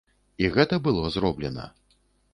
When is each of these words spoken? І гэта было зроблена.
І 0.45 0.49
гэта 0.55 0.79
было 0.89 1.13
зроблена. 1.19 1.71